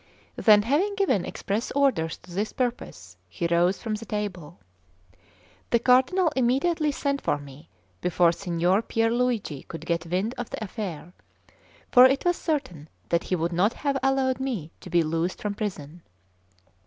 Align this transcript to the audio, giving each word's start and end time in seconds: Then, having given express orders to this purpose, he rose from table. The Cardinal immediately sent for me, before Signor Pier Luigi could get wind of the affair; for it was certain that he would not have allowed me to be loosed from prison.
Then, 0.35 0.63
having 0.63 0.95
given 0.95 1.25
express 1.25 1.69
orders 1.73 2.17
to 2.23 2.31
this 2.31 2.53
purpose, 2.53 3.17
he 3.29 3.45
rose 3.45 3.83
from 3.83 3.93
table. 3.93 4.57
The 5.69 5.77
Cardinal 5.77 6.31
immediately 6.35 6.91
sent 6.91 7.21
for 7.21 7.37
me, 7.37 7.69
before 8.01 8.31
Signor 8.31 8.81
Pier 8.81 9.11
Luigi 9.11 9.61
could 9.61 9.85
get 9.85 10.07
wind 10.07 10.33
of 10.39 10.49
the 10.49 10.63
affair; 10.63 11.13
for 11.91 12.05
it 12.07 12.25
was 12.25 12.35
certain 12.35 12.89
that 13.09 13.25
he 13.25 13.35
would 13.35 13.53
not 13.53 13.73
have 13.73 13.99
allowed 14.01 14.39
me 14.39 14.71
to 14.81 14.89
be 14.89 15.03
loosed 15.03 15.39
from 15.39 15.53
prison. 15.53 16.01